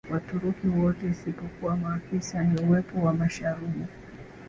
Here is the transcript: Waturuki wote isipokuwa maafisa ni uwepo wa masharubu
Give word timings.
Waturuki 0.11 0.67
wote 0.67 1.07
isipokuwa 1.09 1.77
maafisa 1.77 2.43
ni 2.43 2.61
uwepo 2.61 2.99
wa 3.05 3.13
masharubu 3.13 3.87